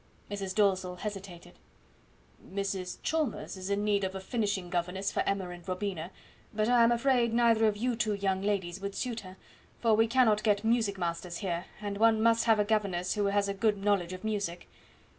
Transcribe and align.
Mrs. 0.31 0.55
Dalzell 0.55 0.95
hesitated. 0.95 1.59
"Mrs. 2.51 2.97
Chalmers 3.03 3.55
is 3.55 3.69
in 3.69 3.83
need 3.83 4.03
of 4.03 4.15
a 4.15 4.19
finishing 4.19 4.71
governess 4.71 5.11
for 5.11 5.21
Emma 5.27 5.49
and 5.49 5.69
Robina; 5.69 6.09
but 6.51 6.67
I 6.67 6.83
am 6.83 6.91
afraid 6.91 7.35
neither 7.35 7.67
of 7.67 7.77
you 7.77 7.95
two 7.95 8.15
young 8.15 8.41
ladies 8.41 8.81
would 8.81 8.95
suit 8.95 9.19
her, 9.19 9.37
for 9.79 9.93
we 9.93 10.07
cannot 10.07 10.41
get 10.41 10.63
music 10.63 10.97
masters 10.97 11.37
here, 11.37 11.65
and 11.79 11.99
one 11.99 12.19
must 12.19 12.45
have 12.45 12.57
a 12.59 12.65
governess 12.65 13.13
who 13.13 13.25
has 13.27 13.47
a 13.47 13.53
good 13.53 13.77
knowledge 13.77 14.11
of 14.13 14.23
music. 14.23 14.67